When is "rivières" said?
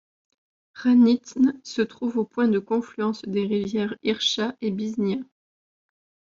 3.45-3.93